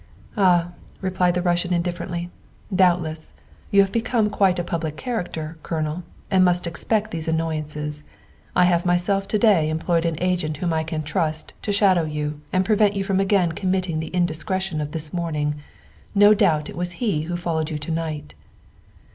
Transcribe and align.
"Ah," 0.35 0.69
replied 0.99 1.35
the 1.35 1.43
Russian 1.43 1.73
indifferently," 1.75 2.31
doubtless. 2.75 3.33
You 3.69 3.81
have 3.81 3.91
become 3.91 4.31
quite 4.31 4.57
a 4.57 4.63
public 4.63 4.97
character, 4.97 5.57
Colonel, 5.61 6.01
and 6.31 6.43
must 6.43 6.65
expect 6.65 7.11
these 7.11 7.27
annoyances. 7.27 8.03
I 8.55 8.65
have 8.65 8.83
myself 8.83 9.27
to 9.27 9.37
day 9.37 9.69
employed 9.69 10.05
an 10.07 10.17
agent 10.19 10.57
whom 10.57 10.73
I 10.73 10.83
can 10.83 11.03
trust 11.03 11.53
to 11.61 11.71
shadow 11.71 12.05
you 12.05 12.41
and 12.51 12.65
prevent 12.65 12.95
you 12.95 13.03
from 13.03 13.19
again 13.19 13.51
committing 13.51 13.99
the 13.99 14.07
indiscretion 14.11 14.81
of 14.81 14.91
this 14.91 15.13
morning. 15.13 15.53
No 16.15 16.33
doubt 16.33 16.67
it 16.67 16.75
was 16.75 16.93
he 16.93 17.21
who 17.29 17.37
followed 17.37 17.69
you 17.69 17.77
to 17.77 17.91
night." 17.91 18.33